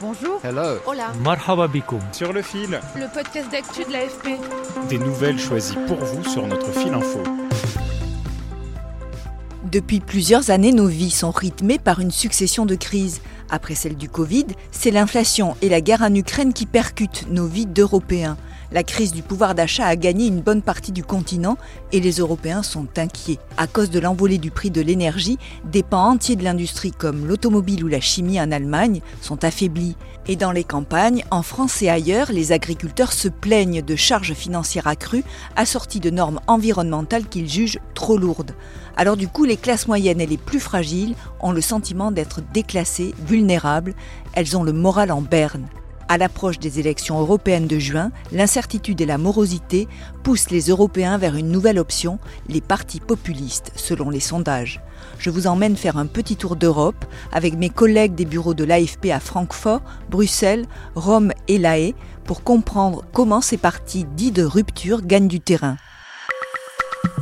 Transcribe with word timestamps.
Bonjour. 0.00 0.40
Hello. 0.42 0.78
Hola. 0.86 1.12
Marhaba 1.22 1.68
bikoum. 1.68 2.00
Sur 2.12 2.32
le 2.32 2.42
fil, 2.42 2.80
Le 2.96 3.12
podcast 3.12 3.50
d'actu 3.50 3.84
de 3.84 3.92
l'AFP. 3.92 4.38
des 4.88 4.98
nouvelles 4.98 5.38
choisies 5.38 5.76
pour 5.86 5.98
vous 5.98 6.24
sur 6.24 6.46
notre 6.46 6.72
fil 6.72 6.92
info. 6.94 7.22
Depuis 9.70 10.00
plusieurs 10.00 10.50
années, 10.50 10.72
nos 10.72 10.86
vies 10.86 11.10
sont 11.10 11.30
rythmées 11.30 11.78
par 11.78 12.00
une 12.00 12.10
succession 12.10 12.66
de 12.66 12.74
crises. 12.74 13.20
Après 13.50 13.74
celle 13.74 13.96
du 13.96 14.08
Covid, 14.08 14.46
c'est 14.70 14.90
l'inflation 14.90 15.56
et 15.60 15.68
la 15.68 15.80
guerre 15.80 16.02
en 16.02 16.14
Ukraine 16.14 16.52
qui 16.52 16.66
percutent 16.66 17.26
nos 17.30 17.46
vies 17.46 17.66
d'Européens. 17.66 18.36
La 18.72 18.84
crise 18.84 19.12
du 19.12 19.22
pouvoir 19.22 19.56
d'achat 19.56 19.84
a 19.84 19.96
gagné 19.96 20.28
une 20.28 20.42
bonne 20.42 20.62
partie 20.62 20.92
du 20.92 21.02
continent 21.02 21.58
et 21.90 21.98
les 21.98 22.18
Européens 22.18 22.62
sont 22.62 22.86
inquiets. 22.98 23.40
À 23.56 23.66
cause 23.66 23.90
de 23.90 23.98
l'envolée 23.98 24.38
du 24.38 24.52
prix 24.52 24.70
de 24.70 24.80
l'énergie, 24.80 25.38
des 25.64 25.82
pans 25.82 26.10
entiers 26.10 26.36
de 26.36 26.44
l'industrie 26.44 26.92
comme 26.92 27.26
l'automobile 27.26 27.82
ou 27.82 27.88
la 27.88 28.00
chimie 28.00 28.40
en 28.40 28.52
Allemagne 28.52 29.00
sont 29.22 29.42
affaiblis. 29.42 29.96
Et 30.28 30.36
dans 30.36 30.52
les 30.52 30.62
campagnes, 30.62 31.24
en 31.32 31.42
France 31.42 31.82
et 31.82 31.88
ailleurs, 31.88 32.30
les 32.30 32.52
agriculteurs 32.52 33.12
se 33.12 33.26
plaignent 33.26 33.82
de 33.82 33.96
charges 33.96 34.34
financières 34.34 34.86
accrues 34.86 35.24
assorties 35.56 35.98
de 35.98 36.10
normes 36.10 36.38
environnementales 36.46 37.26
qu'ils 37.26 37.50
jugent 37.50 37.80
trop 37.94 38.18
lourdes. 38.18 38.54
Alors 38.96 39.16
du 39.16 39.26
coup, 39.26 39.44
les 39.44 39.56
classes 39.56 39.88
moyennes 39.88 40.20
et 40.20 40.26
les 40.26 40.38
plus 40.38 40.60
fragiles 40.60 41.16
ont 41.40 41.50
le 41.50 41.60
sentiment 41.60 42.12
d'être 42.12 42.40
déclassées, 42.52 43.16
vulnérables, 43.26 43.94
elles 44.32 44.56
ont 44.56 44.62
le 44.62 44.72
moral 44.72 45.10
en 45.10 45.22
berne. 45.22 45.66
À 46.10 46.18
l'approche 46.18 46.58
des 46.58 46.80
élections 46.80 47.20
européennes 47.20 47.68
de 47.68 47.78
juin, 47.78 48.10
l'incertitude 48.32 49.00
et 49.00 49.06
la 49.06 49.16
morosité 49.16 49.86
poussent 50.24 50.50
les 50.50 50.62
Européens 50.62 51.18
vers 51.18 51.36
une 51.36 51.52
nouvelle 51.52 51.78
option, 51.78 52.18
les 52.48 52.60
partis 52.60 52.98
populistes, 52.98 53.70
selon 53.76 54.10
les 54.10 54.18
sondages. 54.18 54.80
Je 55.20 55.30
vous 55.30 55.46
emmène 55.46 55.76
faire 55.76 55.96
un 55.96 56.06
petit 56.06 56.34
tour 56.34 56.56
d'Europe 56.56 57.04
avec 57.30 57.54
mes 57.54 57.70
collègues 57.70 58.16
des 58.16 58.24
bureaux 58.24 58.54
de 58.54 58.64
l'AFP 58.64 59.12
à 59.12 59.20
Francfort, 59.20 59.82
Bruxelles, 60.10 60.66
Rome 60.96 61.30
et 61.46 61.58
La 61.58 61.78
Haye 61.78 61.94
pour 62.24 62.42
comprendre 62.42 63.04
comment 63.12 63.40
ces 63.40 63.56
partis 63.56 64.04
dits 64.04 64.32
de 64.32 64.42
rupture 64.42 65.02
gagnent 65.02 65.28
du 65.28 65.38
terrain. 65.38 65.76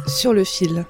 Sur 0.06 0.33
le 0.33 0.45
fil. 0.45 0.86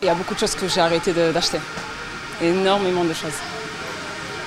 Il 0.00 0.06
y 0.06 0.08
a 0.08 0.14
beaucoup 0.14 0.34
de 0.34 0.38
choses 0.38 0.54
que 0.54 0.68
j'ai 0.68 0.80
arrêté 0.80 1.12
d'acheter. 1.12 1.58
Énormément 2.42 3.04
de 3.04 3.12
choses. 3.12 3.38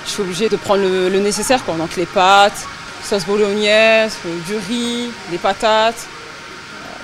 Je 0.04 0.10
suis 0.10 0.22
obligée 0.22 0.48
de 0.48 0.56
prendre 0.56 0.82
le, 0.82 1.18
nécessaire, 1.18 1.64
quoi. 1.64 1.76
Donc 1.76 1.96
les 1.96 2.06
pâtes, 2.06 2.66
sauce 3.02 3.24
bolognaise, 3.24 4.16
euh, 4.26 4.38
du 4.46 4.56
riz, 4.56 5.10
des 5.30 5.38
patates, 5.38 6.06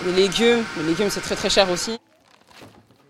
euh, 0.07 0.11
les 0.11 0.23
légumes. 0.23 0.63
Les 0.79 0.85
légumes, 0.85 1.09
c'est 1.11 1.21
très 1.21 1.35
très 1.35 1.51
cher 1.51 1.71
aussi. 1.71 1.99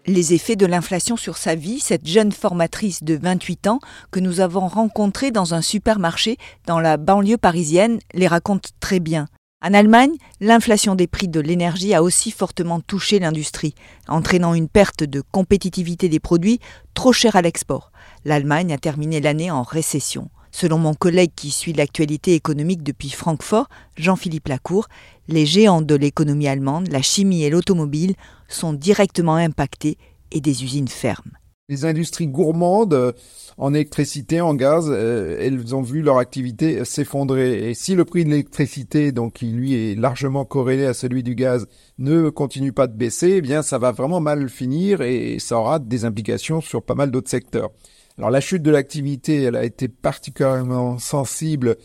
Les 0.06 0.34
effets 0.34 0.56
de 0.56 0.66
l'inflation 0.66 1.16
sur 1.16 1.36
sa 1.36 1.55
vie, 1.55 1.78
cette 1.78 2.06
jeune 2.06 2.33
formatrice 2.33 3.05
de 3.05 3.19
28 3.20 3.66
ans 3.69 3.80
que 4.11 4.19
nous 4.19 4.41
avons 4.41 4.67
rencontrée 4.67 5.30
dans 5.30 5.55
un 5.55 5.62
supermarché 5.62 6.39
dans 6.67 6.80
la 6.80 6.96
banlieue 6.96 7.36
parisienne 7.36 7.98
les 8.14 8.27
raconte 8.27 8.70
très 8.80 8.98
bien. 8.98 9.27
En 9.64 9.74
Allemagne, 9.74 10.17
l'inflation 10.40 10.96
des 10.96 11.06
prix 11.06 11.28
de 11.28 11.39
l'énergie 11.39 11.95
a 11.95 12.02
aussi 12.02 12.33
fortement 12.33 12.80
touché 12.80 13.20
l'industrie, 13.20 13.77
entraînant 14.08 14.55
une 14.55 14.68
perte 14.68 15.05
de 15.05 15.20
compétitivité 15.20 16.08
des 16.08 16.18
produits 16.18 16.58
trop 16.95 17.12
chers 17.12 17.36
à 17.36 17.42
l'export. 17.42 17.92
L'Allemagne 18.24 18.73
a 18.73 18.78
terminé 18.78 19.20
l'année 19.20 19.52
en 19.52 19.62
récession. 19.62 20.30
Selon 20.50 20.78
mon 20.78 20.95
collègue 20.95 21.30
qui 21.36 21.52
suit 21.52 21.73
l'actualité 21.73 22.34
économique 22.34 22.83
depuis 22.83 23.11
Francfort, 23.11 23.68
Jean-Philippe 23.96 24.48
Lacour, 24.48 24.89
les 25.28 25.46
géants 25.46 25.80
de 25.80 25.94
l'économie 25.94 26.48
allemande, 26.48 26.89
la 26.89 27.00
chimie 27.00 27.44
et 27.44 27.50
l'automobile, 27.50 28.17
sont 28.48 28.73
directement 28.73 29.36
impactés 29.36 29.96
et 30.33 30.40
des 30.40 30.64
usines 30.64 30.89
ferment. 30.89 31.39
Les 31.72 31.86
industries 31.86 32.27
gourmandes 32.27 32.92
euh, 32.92 33.12
en 33.56 33.72
électricité, 33.72 34.42
en 34.42 34.52
gaz, 34.52 34.90
euh, 34.90 35.38
elles 35.40 35.74
ont 35.74 35.80
vu 35.80 36.02
leur 36.02 36.18
activité 36.18 36.84
s'effondrer. 36.84 37.70
Et 37.70 37.72
si 37.72 37.94
le 37.94 38.05
prix 38.05 38.27
de 38.27 38.30
l'électricité, 38.30 39.10
donc 39.10 39.33
qui 39.33 39.46
lui 39.46 39.72
est 39.74 39.94
largement 39.94 40.44
corrélé 40.44 40.84
à 40.84 40.92
celui 40.92 41.22
du 41.22 41.34
gaz, 41.34 41.66
ne 41.96 42.28
continue 42.28 42.74
pas 42.74 42.88
de 42.88 42.94
baisser, 42.94 43.36
eh 43.36 43.40
bien 43.40 43.62
ça 43.62 43.78
va 43.78 43.90
vraiment 43.90 44.20
mal 44.20 44.50
finir 44.50 45.00
et 45.00 45.38
ça 45.38 45.56
aura 45.56 45.78
des 45.78 46.05
implications 46.05 46.61
sur 46.61 46.82
pas 46.82 46.94
mal 46.94 47.11
d'autres 47.11 47.30
secteurs. 47.30 47.70
Alors 48.18 48.28
la 48.28 48.42
chute 48.42 48.62
de 48.62 48.70
l'activité, 48.70 49.44
elle 49.44 49.56
a 49.56 49.64
été 49.64 49.88
particulièrement 49.88 50.98
sensible 50.98 51.77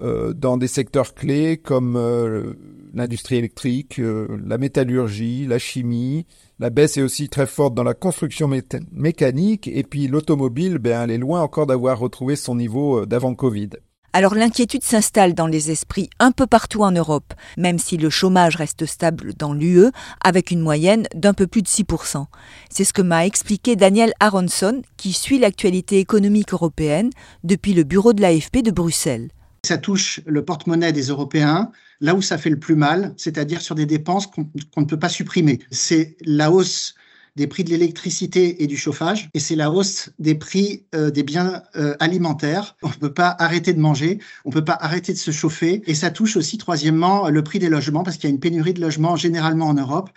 dans 0.00 0.56
des 0.56 0.68
secteurs 0.68 1.14
clés 1.14 1.56
comme 1.56 1.96
euh, 1.96 2.54
l'industrie 2.94 3.36
électrique, 3.36 3.98
euh, 3.98 4.26
la 4.44 4.58
métallurgie, 4.58 5.46
la 5.46 5.58
chimie. 5.58 6.26
La 6.58 6.70
baisse 6.70 6.96
est 6.96 7.02
aussi 7.02 7.28
très 7.28 7.46
forte 7.46 7.74
dans 7.74 7.82
la 7.82 7.94
construction 7.94 8.48
mécanique 8.92 9.68
et 9.68 9.82
puis 9.82 10.06
l'automobile, 10.06 10.78
ben, 10.78 11.02
elle 11.02 11.10
est 11.10 11.18
loin 11.18 11.42
encore 11.42 11.66
d'avoir 11.66 11.98
retrouvé 11.98 12.36
son 12.36 12.54
niveau 12.54 13.00
euh, 13.00 13.06
d'avant 13.06 13.34
Covid. 13.34 13.70
Alors 14.12 14.36
l'inquiétude 14.36 14.84
s'installe 14.84 15.34
dans 15.34 15.48
les 15.48 15.72
esprits 15.72 16.08
un 16.20 16.30
peu 16.30 16.46
partout 16.46 16.84
en 16.84 16.92
Europe, 16.92 17.34
même 17.58 17.80
si 17.80 17.96
le 17.96 18.10
chômage 18.10 18.54
reste 18.54 18.86
stable 18.86 19.34
dans 19.34 19.52
l'UE 19.52 19.90
avec 20.22 20.52
une 20.52 20.60
moyenne 20.60 21.08
d'un 21.16 21.34
peu 21.34 21.48
plus 21.48 21.62
de 21.62 21.66
6%. 21.66 22.24
C'est 22.70 22.84
ce 22.84 22.92
que 22.92 23.02
m'a 23.02 23.26
expliqué 23.26 23.74
Daniel 23.74 24.12
Aronson, 24.20 24.82
qui 24.96 25.12
suit 25.12 25.40
l'actualité 25.40 25.98
économique 25.98 26.52
européenne 26.52 27.10
depuis 27.42 27.74
le 27.74 27.82
bureau 27.82 28.12
de 28.12 28.22
l'AFP 28.22 28.62
de 28.62 28.70
Bruxelles. 28.70 29.30
Ça 29.64 29.78
touche 29.78 30.20
le 30.26 30.44
porte-monnaie 30.44 30.92
des 30.92 31.08
Européens 31.08 31.70
là 32.00 32.14
où 32.14 32.22
ça 32.22 32.38
fait 32.38 32.50
le 32.50 32.58
plus 32.58 32.76
mal, 32.76 33.14
c'est-à-dire 33.16 33.62
sur 33.62 33.74
des 33.74 33.86
dépenses 33.86 34.26
qu'on 34.26 34.80
ne 34.80 34.86
peut 34.86 34.98
pas 34.98 35.08
supprimer. 35.08 35.60
C'est 35.70 36.16
la 36.20 36.50
hausse 36.50 36.94
des 37.36 37.46
prix 37.46 37.64
de 37.64 37.70
l'électricité 37.70 38.62
et 38.62 38.66
du 38.66 38.76
chauffage, 38.76 39.28
et 39.34 39.40
c'est 39.40 39.56
la 39.56 39.70
hausse 39.70 40.10
des 40.18 40.34
prix 40.36 40.84
euh, 40.94 41.10
des 41.10 41.24
biens 41.24 41.62
euh, 41.74 41.96
alimentaires. 41.98 42.76
On 42.82 42.88
ne 42.88 42.94
peut 42.94 43.12
pas 43.12 43.34
arrêter 43.38 43.72
de 43.72 43.80
manger, 43.80 44.20
on 44.44 44.50
ne 44.50 44.54
peut 44.54 44.64
pas 44.64 44.78
arrêter 44.80 45.12
de 45.12 45.18
se 45.18 45.32
chauffer, 45.32 45.82
et 45.86 45.94
ça 45.94 46.10
touche 46.10 46.36
aussi, 46.36 46.58
troisièmement, 46.58 47.28
le 47.30 47.42
prix 47.42 47.58
des 47.58 47.68
logements, 47.68 48.04
parce 48.04 48.16
qu'il 48.16 48.28
y 48.28 48.32
a 48.32 48.34
une 48.34 48.40
pénurie 48.40 48.74
de 48.74 48.80
logements 48.80 49.16
généralement 49.16 49.66
en 49.66 49.74
Europe, 49.74 50.10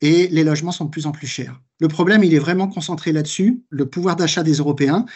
et 0.00 0.26
les 0.28 0.42
logements 0.42 0.72
sont 0.72 0.86
de 0.86 0.90
plus 0.90 1.06
en 1.06 1.12
plus 1.12 1.26
chers. 1.26 1.60
Le 1.80 1.88
problème, 1.88 2.24
il 2.24 2.34
est 2.34 2.38
vraiment 2.38 2.68
concentré 2.68 3.12
là-dessus, 3.12 3.62
le 3.70 3.86
pouvoir 3.86 4.16
d'achat 4.16 4.42
des 4.42 4.54
Européens. 4.54 5.06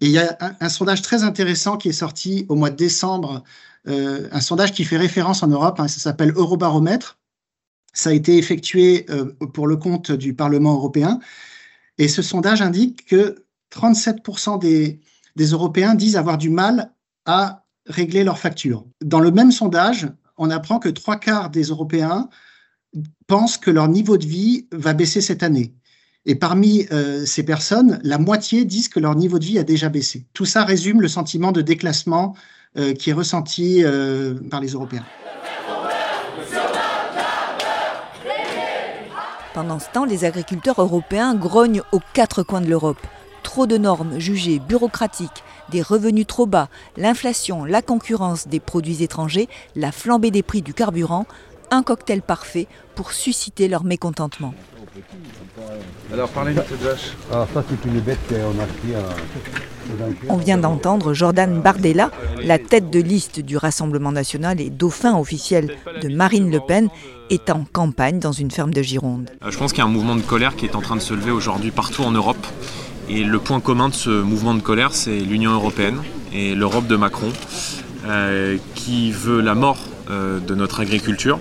Et 0.00 0.06
il 0.06 0.12
y 0.12 0.18
a 0.18 0.36
un, 0.60 0.68
sondage 0.68 1.02
très 1.02 1.22
intéressant 1.22 1.76
qui 1.76 1.88
est 1.88 1.92
sorti 1.92 2.46
au 2.48 2.56
mois 2.56 2.70
de 2.70 2.76
décembre, 2.76 3.44
euh, 3.86 4.28
un 4.32 4.40
sondage 4.40 4.72
qui 4.72 4.84
fait 4.84 4.96
référence 4.96 5.42
en 5.42 5.48
Europe, 5.48 5.78
hein, 5.78 5.88
ça 5.88 6.00
s'appelle 6.00 6.32
Eurobaromètre. 6.34 7.18
Ça 7.92 8.10
a 8.10 8.12
été 8.12 8.38
effectué 8.38 9.06
euh, 9.10 9.32
pour 9.52 9.66
le 9.66 9.76
compte 9.76 10.10
du 10.10 10.34
Parlement 10.34 10.74
européen. 10.74 11.20
Et 11.98 12.08
ce 12.08 12.22
sondage 12.22 12.60
indique 12.60 13.06
que 13.06 13.44
37% 13.72 14.58
des, 14.58 15.00
des 15.36 15.46
Européens 15.46 15.94
disent 15.94 16.16
avoir 16.16 16.38
du 16.38 16.50
mal 16.50 16.92
à 17.24 17.64
régler 17.86 18.24
leurs 18.24 18.38
factures. 18.38 18.84
Dans 19.00 19.20
le 19.20 19.30
même 19.30 19.52
sondage, 19.52 20.08
on 20.36 20.50
apprend 20.50 20.78
que 20.78 20.88
trois 20.88 21.16
quarts 21.16 21.50
des 21.50 21.64
Européens 21.64 22.28
pensent 23.26 23.58
que 23.58 23.70
leur 23.70 23.88
niveau 23.88 24.16
de 24.16 24.26
vie 24.26 24.66
va 24.72 24.94
baisser 24.94 25.20
cette 25.20 25.42
année. 25.42 25.74
Et 26.26 26.34
parmi 26.36 26.86
euh, 26.90 27.26
ces 27.26 27.42
personnes, 27.42 28.00
la 28.02 28.18
moitié 28.18 28.64
disent 28.64 28.88
que 28.88 28.98
leur 28.98 29.14
niveau 29.14 29.38
de 29.38 29.44
vie 29.44 29.58
a 29.58 29.62
déjà 29.62 29.90
baissé. 29.90 30.24
Tout 30.32 30.46
ça 30.46 30.64
résume 30.64 31.02
le 31.02 31.08
sentiment 31.08 31.52
de 31.52 31.60
déclassement 31.60 32.34
euh, 32.78 32.94
qui 32.94 33.10
est 33.10 33.14
ressenti 33.14 33.84
euh, 33.84 34.34
par 34.50 34.60
les 34.60 34.68
Européens. 34.68 35.04
Pendant 39.52 39.78
ce 39.78 39.86
temps, 39.92 40.04
les 40.04 40.24
agriculteurs 40.24 40.80
européens 40.80 41.34
grognent 41.34 41.82
aux 41.92 42.00
quatre 42.14 42.42
coins 42.42 42.62
de 42.62 42.68
l'Europe. 42.68 43.06
Trop 43.42 43.66
de 43.66 43.76
normes 43.76 44.18
jugées 44.18 44.58
bureaucratiques, 44.58 45.44
des 45.70 45.82
revenus 45.82 46.26
trop 46.26 46.46
bas, 46.46 46.68
l'inflation, 46.96 47.64
la 47.64 47.82
concurrence 47.82 48.48
des 48.48 48.58
produits 48.58 49.02
étrangers, 49.02 49.48
la 49.76 49.92
flambée 49.92 50.30
des 50.30 50.42
prix 50.42 50.62
du 50.62 50.74
carburant, 50.74 51.26
un 51.70 51.82
cocktail 51.82 52.22
parfait 52.22 52.66
pour 52.94 53.12
susciter 53.12 53.68
leur 53.68 53.84
mécontentement. 53.84 54.54
Alors 56.12 56.28
parlez-nous 56.28 56.60
de 56.60 56.66
cette 56.68 56.82
vache. 56.82 57.12
Alors 57.32 57.48
ça 57.52 57.64
c'est 57.68 57.88
une 57.88 58.00
bête 58.00 58.18
qu'on 58.28 58.62
a 58.62 58.66
pris 58.66 58.94
à 58.94 59.02
On 60.28 60.36
vient 60.36 60.58
d'entendre 60.58 61.14
Jordan 61.14 61.60
Bardella, 61.60 62.10
la 62.42 62.58
tête 62.58 62.90
de 62.90 63.00
liste 63.00 63.40
du 63.40 63.56
Rassemblement 63.56 64.12
national 64.12 64.60
et 64.60 64.70
dauphin 64.70 65.18
officiel 65.18 65.76
de 66.00 66.08
Marine 66.08 66.50
Le 66.50 66.60
Pen, 66.60 66.88
est 67.30 67.50
en 67.50 67.64
campagne 67.72 68.18
dans 68.18 68.32
une 68.32 68.50
ferme 68.50 68.72
de 68.72 68.82
Gironde. 68.82 69.30
Euh, 69.42 69.50
je 69.50 69.58
pense 69.58 69.72
qu'il 69.72 69.78
y 69.78 69.82
a 69.82 69.86
un 69.86 69.92
mouvement 69.92 70.16
de 70.16 70.22
colère 70.22 70.56
qui 70.56 70.66
est 70.66 70.76
en 70.76 70.82
train 70.82 70.96
de 70.96 71.00
se 71.00 71.14
lever 71.14 71.30
aujourd'hui 71.30 71.70
partout 71.70 72.02
en 72.02 72.10
Europe. 72.10 72.46
Et 73.08 73.24
le 73.24 73.38
point 73.38 73.60
commun 73.60 73.88
de 73.88 73.94
ce 73.94 74.10
mouvement 74.10 74.54
de 74.54 74.60
colère, 74.60 74.92
c'est 74.92 75.18
l'Union 75.18 75.52
européenne 75.52 76.02
et 76.32 76.54
l'Europe 76.54 76.86
de 76.86 76.96
Macron, 76.96 77.30
euh, 78.06 78.56
qui 78.74 79.10
veut 79.10 79.40
la 79.40 79.54
mort 79.54 79.78
euh, 80.10 80.40
de 80.40 80.54
notre 80.54 80.80
agriculture, 80.80 81.38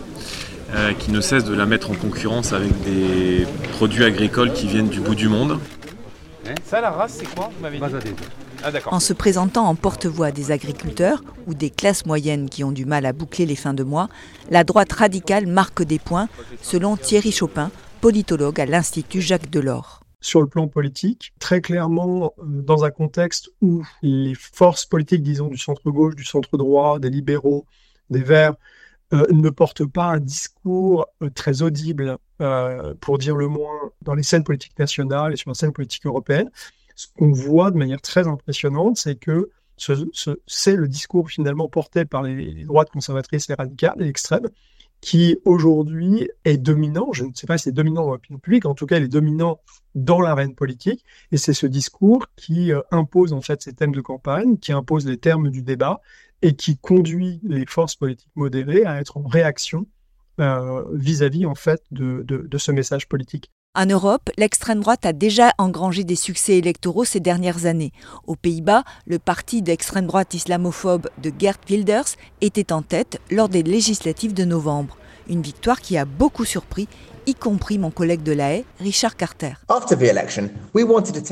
qui 0.99 1.11
ne 1.11 1.21
cesse 1.21 1.43
de 1.43 1.53
la 1.53 1.65
mettre 1.65 1.91
en 1.91 1.95
concurrence 1.95 2.53
avec 2.53 2.71
des 2.83 3.45
produits 3.73 4.03
agricoles 4.03 4.53
qui 4.53 4.67
viennent 4.67 4.89
du 4.89 4.99
bout 4.99 5.15
du 5.15 5.27
monde. 5.27 5.59
Ça, 6.65 6.81
la 6.81 6.91
race, 6.91 7.19
c'est 7.19 7.35
quoi 7.35 7.51
ah, 8.63 8.71
en 8.85 8.99
se 8.99 9.11
présentant 9.11 9.67
en 9.67 9.75
porte-voix 9.75 10.31
des 10.31 10.51
agriculteurs 10.51 11.21
ou 11.47 11.53
des 11.53 11.69
classes 11.69 12.05
moyennes 12.05 12.49
qui 12.49 12.63
ont 12.63 12.71
du 12.71 12.85
mal 12.85 13.05
à 13.05 13.11
boucler 13.11 13.45
les 13.45 13.57
fins 13.57 13.73
de 13.73 13.83
mois, 13.83 14.07
la 14.49 14.63
droite 14.63 14.93
radicale 14.93 15.47
marque 15.47 15.83
des 15.83 15.99
points, 15.99 16.29
selon 16.61 16.95
Thierry 16.95 17.31
Chopin, 17.31 17.71
politologue 17.99 18.61
à 18.61 18.65
l'Institut 18.65 19.21
Jacques 19.21 19.49
Delors. 19.49 20.01
Sur 20.21 20.41
le 20.41 20.47
plan 20.47 20.69
politique, 20.69 21.33
très 21.39 21.59
clairement 21.59 22.33
euh, 22.39 22.43
dans 22.45 22.85
un 22.85 22.91
contexte 22.91 23.49
où 23.61 23.83
les 24.01 24.33
forces 24.35 24.85
politiques, 24.85 25.23
disons, 25.23 25.47
du 25.47 25.57
centre-gauche, 25.57 26.15
du 26.15 26.23
centre-droit, 26.23 26.99
des 26.99 27.09
libéraux, 27.09 27.65
des 28.09 28.21
Verts, 28.21 28.55
euh, 29.13 29.25
ne 29.31 29.50
portent 29.50 29.86
pas 29.86 30.06
un 30.06 30.19
discours 30.19 31.07
euh, 31.21 31.30
très 31.30 31.62
audible, 31.62 32.18
pour 33.00 33.19
dire 33.19 33.38
le 33.38 33.48
moins, 33.48 33.92
dans 34.01 34.15
les 34.15 34.24
scènes 34.24 34.44
politiques 34.44 34.77
nationales 34.77 35.31
et 35.31 35.38
sur 35.38 35.50
la 35.50 35.54
scène 35.54 35.71
politique 35.71 36.06
européenne 36.06 36.50
ce 36.95 37.07
qu'on 37.18 37.31
voit 37.31 37.71
de 37.71 37.77
manière 37.77 38.01
très 38.01 38.27
impressionnante, 38.27 38.98
c'est 38.98 39.15
que 39.15 39.50
c'est 40.48 40.75
le 40.75 40.88
discours 40.88 41.30
finalement 41.30 41.68
porté 41.68 42.06
par 42.06 42.24
les, 42.24 42.63
droites 42.65 42.89
conservatrices, 42.92 43.48
les 43.50 43.56
radicales, 43.56 43.95
les 43.98 44.07
extrêmes, 44.07 44.48
qui 45.01 45.38
aujourd'hui 45.44 46.30
est 46.45 46.57
dominant. 46.57 47.12
Je 47.12 47.25
ne 47.25 47.33
sais 47.33 47.48
pas 47.48 47.57
si 47.57 47.65
c'est 47.65 47.71
dominant 47.74 48.06
dans 48.06 48.12
l'opinion 48.12 48.39
publique, 48.39 48.65
en 48.65 48.75
tout 48.75 48.86
cas, 48.86 48.98
il 48.98 49.04
est 49.04 49.10
dominant 49.10 49.60
dans 49.95 50.21
l'arène 50.21 50.56
politique. 50.56 51.04
Et 51.31 51.38
c'est 51.38 51.54
ce 51.54 51.65
discours 51.65 52.27
qui 52.38 52.71
euh, 52.71 52.81
impose 52.92 53.33
en 53.33 53.42
fait 53.42 53.62
ces 53.62 53.74
thèmes 53.74 53.92
de 53.92 54.00
campagne, 54.00 54.57
qui 54.57 54.71
impose 54.71 55.06
les 55.06 55.18
termes 55.18 55.50
du 55.50 55.62
débat 55.62 56.01
et 56.43 56.53
qui 56.53 56.77
conduit 56.77 57.39
les 57.43 57.65
forces 57.65 57.95
politiques 57.95 58.29
modérées 58.35 58.85
à 58.85 58.99
être 58.99 59.17
en 59.17 59.23
réaction 59.23 59.87
euh, 60.39 60.83
vis-à-vis 60.93 61.45
en 61.45 61.55
fait 61.55 61.81
de, 61.91 62.23
de 62.27 62.57
ce 62.57 62.71
message 62.71 63.07
politique. 63.07 63.49
En 63.75 63.87
Europe, 63.87 64.29
l'extrême 64.37 64.81
droite 64.81 65.03
a 65.03 65.13
déjà 65.13 65.51
engrangé 65.57 66.03
des 66.03 66.15
succès 66.15 66.59
électoraux 66.59 67.05
ces 67.05 67.19
dernières 67.19 67.65
années. 67.65 67.91
Aux 68.27 68.35
Pays-Bas, 68.35 68.83
le 69.07 69.17
parti 69.17 69.63
d'extrême 69.63 70.05
droite 70.05 70.35
islamophobe 70.35 71.09
de 71.23 71.31
Gert 71.39 71.57
Wilders 71.67 72.17
était 72.41 72.71
en 72.71 72.83
tête 72.83 73.19
lors 73.31 73.49
des 73.49 73.63
législatives 73.63 74.35
de 74.35 74.45
novembre. 74.45 74.97
Une 75.27 75.41
victoire 75.41 75.81
qui 75.81 75.97
a 75.97 76.05
beaucoup 76.05 76.45
surpris 76.45 76.87
y 77.25 77.35
compris 77.35 77.77
mon 77.77 77.91
collègue 77.91 78.23
de 78.23 78.33
la 78.33 78.53
Haye, 78.53 78.65
Richard 78.79 79.15
Carter. 79.15 79.53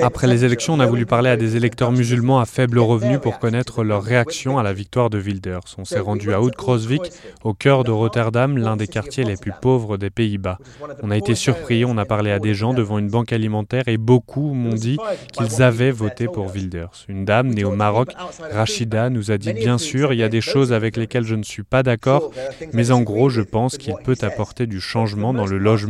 Après 0.01 0.27
les 0.27 0.45
élections, 0.45 0.73
on 0.73 0.79
a 0.79 0.85
voulu 0.85 1.05
parler 1.05 1.29
à 1.29 1.38
des 1.38 1.55
électeurs 1.55 1.91
musulmans 1.91 2.39
à 2.39 2.45
faible 2.45 2.79
revenu 2.79 3.19
pour 3.19 3.39
connaître 3.39 3.83
leur 3.83 4.03
réaction 4.03 4.57
à 4.57 4.63
la 4.63 4.73
victoire 4.73 5.09
de 5.09 5.19
Wilders. 5.19 5.75
On 5.77 5.85
s'est 5.85 5.99
rendu 5.99 6.33
à 6.33 6.41
Oud-Krozvik, 6.41 7.01
au 7.43 7.53
cœur 7.53 7.83
de 7.83 7.91
Rotterdam, 7.91 8.57
l'un 8.57 8.77
des 8.77 8.88
quartiers 8.88 9.23
les 9.23 9.35
plus 9.35 9.53
pauvres 9.61 9.97
des 9.97 10.09
Pays-Bas. 10.09 10.57
On 11.03 11.11
a 11.11 11.17
été 11.17 11.35
surpris, 11.35 11.85
on 11.85 11.97
a 11.97 12.05
parlé 12.05 12.31
à 12.31 12.39
des 12.39 12.53
gens 12.53 12.73
devant 12.73 12.97
une 12.97 13.09
banque 13.09 13.33
alimentaire 13.33 13.87
et 13.87 13.97
beaucoup 13.97 14.53
m'ont 14.53 14.73
dit 14.73 14.97
qu'ils 15.33 15.61
avaient 15.61 15.91
voté 15.91 16.27
pour 16.27 16.51
Wilders. 16.53 17.05
Une 17.09 17.25
dame 17.25 17.49
née 17.49 17.63
au 17.63 17.75
Maroc, 17.75 18.09
Rachida, 18.51 19.09
nous 19.09 19.31
a 19.31 19.37
dit 19.37 19.53
bien 19.53 19.77
sûr, 19.77 20.13
il 20.13 20.19
y 20.19 20.23
a 20.23 20.29
des 20.29 20.41
choses 20.41 20.73
avec 20.73 20.97
lesquelles 20.97 21.25
je 21.25 21.35
ne 21.35 21.44
suis 21.44 21.63
pas 21.63 21.83
d'accord, 21.83 22.31
mais 22.73 22.91
en 22.91 23.01
gros, 23.01 23.29
je 23.29 23.41
pense 23.41 23.77
qu'il 23.77 23.95
peut 24.03 24.17
apporter 24.21 24.67
du 24.67 24.79
changement 24.79 25.33
dans 25.33 25.45
le 25.45 25.57
logement 25.57 25.81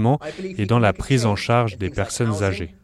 et 0.58 0.66
dans 0.66 0.80
la 0.80 0.94
prise 0.94 1.26
en 1.26 1.36
charge 1.36 1.78
des 1.78 1.90
personnes 1.90 2.44
âgées. 2.44 2.76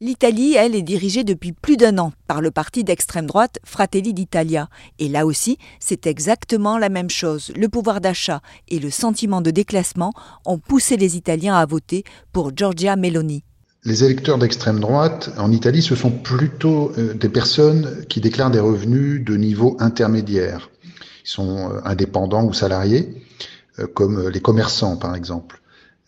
L'Italie, 0.00 0.54
elle, 0.54 0.74
est 0.74 0.82
dirigée 0.82 1.24
depuis 1.24 1.52
plus 1.52 1.76
d'un 1.76 1.98
an 1.98 2.12
par 2.26 2.40
le 2.40 2.50
parti 2.50 2.84
d'extrême 2.84 3.26
droite 3.26 3.58
Fratelli 3.64 4.12
d'Italia. 4.12 4.68
Et 4.98 5.08
là 5.08 5.26
aussi, 5.26 5.58
c'est 5.78 6.06
exactement 6.06 6.78
la 6.78 6.88
même 6.88 7.10
chose. 7.10 7.52
Le 7.54 7.68
pouvoir 7.68 8.00
d'achat 8.00 8.40
et 8.68 8.78
le 8.78 8.90
sentiment 8.90 9.40
de 9.40 9.50
déclassement 9.50 10.12
ont 10.44 10.58
poussé 10.58 10.96
les 10.96 11.16
Italiens 11.16 11.54
à 11.54 11.66
voter 11.66 12.02
pour 12.32 12.56
Giorgia 12.56 12.96
Meloni. 12.96 13.44
Les 13.84 14.04
électeurs 14.04 14.38
d'extrême 14.38 14.78
droite 14.78 15.30
en 15.38 15.50
Italie, 15.50 15.82
ce 15.82 15.96
sont 15.96 16.12
plutôt 16.12 16.92
euh, 16.98 17.14
des 17.14 17.28
personnes 17.28 18.04
qui 18.08 18.20
déclarent 18.20 18.52
des 18.52 18.60
revenus 18.60 19.24
de 19.24 19.36
niveau 19.36 19.76
intermédiaire. 19.80 20.70
Ils 21.24 21.28
sont 21.28 21.70
euh, 21.70 21.80
indépendants 21.84 22.44
ou 22.44 22.52
salariés, 22.52 23.14
euh, 23.78 23.86
comme 23.86 24.28
les 24.28 24.40
commerçants 24.40 24.96
par 24.96 25.14
exemple. 25.14 25.60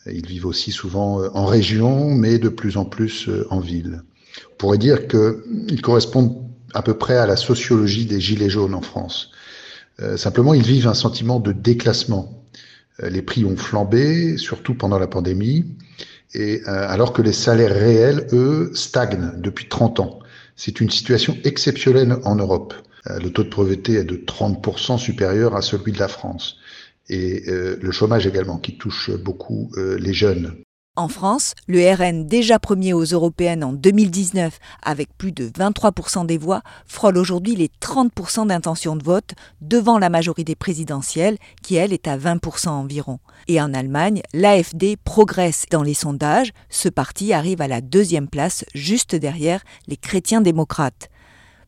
Ils 0.07 0.27
vivent 0.27 0.47
aussi 0.47 0.71
souvent 0.71 1.21
euh, 1.21 1.31
en 1.35 1.47
région, 1.47 2.11
mais 2.11 2.39
de 2.39 2.49
plus 2.49 2.77
en 2.77 2.85
plus 2.85 3.29
en 3.51 3.61
ville. 3.61 4.03
On 4.53 4.57
pourrait 4.57 4.79
dire 4.79 5.07
qu'ils 5.07 5.83
correspondent 5.83 6.43
à 6.75 6.83
peu 6.83 6.95
près 6.95 7.17
à 7.17 7.27
la 7.27 7.37
sociologie 7.37 8.07
des 8.07 8.21
gilets 8.21 8.51
jaunes 8.51 8.75
en 8.75 8.83
France. 8.83 9.31
simplement, 10.17 10.55
ils 10.55 10.67
vivent 10.67 10.89
un 10.89 10.95
sentiment 10.95 11.39
de 11.39 11.53
déclassement. 11.53 12.45
les 13.01 13.23
prix 13.23 13.45
ont 13.45 13.57
flambé, 13.57 14.37
surtout 14.39 14.75
pendant 14.75 14.99
la 14.99 15.07
pandémie, 15.07 15.77
et 16.35 16.65
alors 16.65 17.13
que 17.13 17.23
les 17.23 17.33
salaires 17.33 17.73
réels, 17.73 18.27
eux, 18.33 18.73
stagnent 18.75 19.35
depuis 19.37 19.69
30 19.69 20.01
ans. 20.01 20.19
C'est 20.57 20.81
une 20.81 20.91
situation 20.91 21.37
exceptionnelle 21.45 22.17
en 22.25 22.35
Europe. 22.35 22.75
Euh, 23.09 23.19
le 23.19 23.31
taux 23.31 23.45
de 23.45 23.49
pauvreté 23.49 23.95
est 23.95 24.05
de 24.05 24.17
30% 24.17 24.99
supérieur 24.99 25.55
à 25.55 25.63
celui 25.63 25.93
de 25.93 25.99
la 25.99 26.09
France. 26.09 26.57
Et 27.09 27.45
euh, 27.49 27.77
le 27.81 27.93
chômage 27.93 28.27
également, 28.27 28.59
qui 28.59 28.77
touche 28.79 29.11
beaucoup 29.11 29.71
euh, 29.77 29.99
les 29.99 30.15
jeunes. 30.15 30.55
En 30.97 31.09
France, 31.09 31.55
le 31.67 31.93
RN, 31.93 32.25
déjà 32.25 32.61
premier 32.61 32.93
aux 32.93 33.03
européennes 33.03 33.65
en 33.65 33.73
2019 33.73 34.61
avec 34.81 35.09
plus 35.19 35.33
de 35.33 35.49
23% 35.49 36.25
des 36.25 36.39
voix, 36.39 36.63
frôle 36.87 37.19
aujourd'hui 37.19 37.57
les 37.57 37.69
30% 37.83 38.47
d'intention 38.47 38.95
de 38.95 39.03
vote 39.03 39.33
devant 39.61 39.99
la 39.99 40.09
majorité 40.09 40.55
présidentielle 40.55 41.37
qui, 41.65 41.75
elle, 41.75 41.93
est 41.93 42.07
à 42.07 42.17
20% 42.17 42.69
environ. 42.69 43.19
Et 43.49 43.61
en 43.61 43.75
Allemagne, 43.75 44.23
l'AFD 44.33 44.97
progresse 45.05 45.65
dans 45.69 45.83
les 45.83 45.95
sondages. 45.95 46.53
Ce 46.71 46.89
parti 46.89 47.33
arrive 47.33 47.61
à 47.61 47.67
la 47.67 47.81
deuxième 47.81 48.29
place, 48.29 48.65
juste 48.73 49.17
derrière 49.17 49.65
les 49.89 49.97
chrétiens 49.97 50.43
démocrates. 50.43 51.11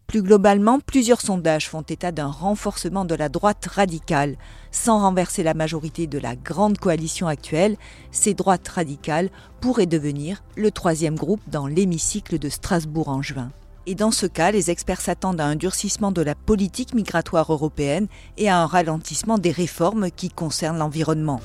Plus 0.07 0.23
globalement, 0.23 0.79
plusieurs 0.79 1.21
sondages 1.21 1.69
font 1.69 1.83
état 1.83 2.13
d'un 2.13 2.29
renforcement 2.29 3.05
de 3.05 3.17
la 3.17 3.29
droite 3.29 3.67
radicale. 3.67 4.37
Sans 4.71 5.01
renverser 5.01 5.43
la 5.43 5.55
majorité 5.55 6.07
de 6.07 6.19
la 6.19 6.37
grande 6.37 6.79
coalition 6.79 7.27
actuelle, 7.27 7.77
ces 8.13 8.33
droites 8.33 8.69
radicales 8.69 9.31
pourraient 9.61 9.87
devenir 9.87 10.45
le 10.57 10.71
troisième 10.71 11.17
groupe 11.17 11.41
dans 11.49 11.67
l'hémicycle 11.67 12.39
de 12.39 12.49
Strasbourg 12.49 13.09
en 13.09 13.21
juin. 13.21 13.51
Et 13.87 13.97
dans 13.97 14.13
ce 14.13 14.27
cas, 14.27 14.53
les 14.53 14.71
experts 14.71 15.01
s'attendent 15.01 15.41
à 15.41 15.47
un 15.47 15.57
durcissement 15.57 16.13
de 16.13 16.23
la 16.23 16.35
politique 16.35 16.95
migratoire 16.95 17.53
européenne 17.53 18.07
et 18.37 18.49
à 18.49 18.59
un 18.59 18.67
ralentissement 18.67 19.39
des 19.39 19.53
réformes 19.53 20.11
qui 20.11 20.29
concernent 20.29 20.79
l'environnement. 20.79 21.41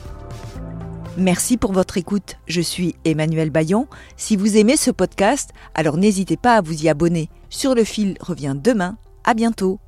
Merci 1.18 1.58
pour 1.58 1.74
votre 1.74 1.98
écoute. 1.98 2.38
Je 2.48 2.62
suis 2.62 2.96
Emmanuel 3.06 3.50
Bayon. 3.50 3.88
Si 4.18 4.36
vous 4.36 4.56
aimez 4.58 4.78
ce 4.78 4.92
podcast, 4.92 5.50
alors 5.76 5.98
n'hésitez 5.98 6.38
pas 6.38 6.56
à 6.56 6.62
vous 6.62 6.84
y 6.84 6.90
abonner. 6.90 7.30
Sur 7.52 7.76
le 7.76 7.84
fil 7.84 8.18
revient 8.22 8.56
demain. 8.58 8.98
À 9.24 9.36
bientôt. 9.36 9.80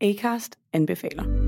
Acast 0.00 0.58
anbefaler. 0.74 1.47